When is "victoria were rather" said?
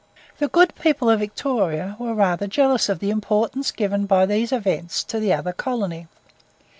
1.19-2.47